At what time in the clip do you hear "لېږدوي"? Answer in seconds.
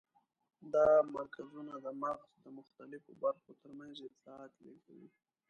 4.63-5.09